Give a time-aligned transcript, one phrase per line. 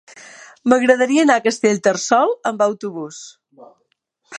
[0.71, 3.23] M'agradaria anar a Castellterçol amb autobús.